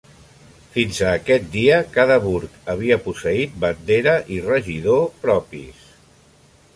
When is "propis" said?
5.27-5.85